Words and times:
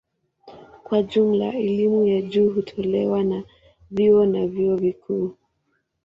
Kwa 0.83 1.03
jumla 1.03 1.53
elimu 1.53 2.07
ya 2.07 2.21
juu 2.21 2.49
hutolewa 2.49 3.23
na 3.23 3.43
vyuo 3.91 4.25
na 4.25 4.47
vyuo 4.47 4.75
vikuu. 4.75 5.35